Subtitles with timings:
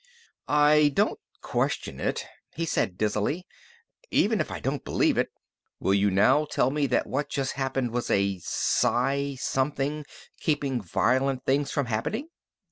[0.47, 3.45] "I don't question it," he said dizzily,
[4.09, 5.29] "even if I don't believe it.
[5.79, 10.03] Will you now tell me that what just happened was a psi something
[10.39, 12.29] keepin' violent things from happening?"